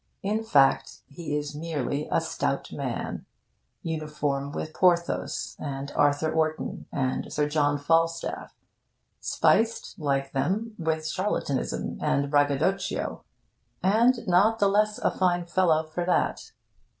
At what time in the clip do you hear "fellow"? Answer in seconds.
15.45-15.83